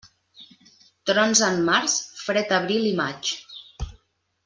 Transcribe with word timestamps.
Trons 1.09 1.43
en 1.49 1.61
març, 1.69 1.99
fred 2.25 2.57
abril 2.61 2.89
i 2.93 2.95
maig. 3.05 3.35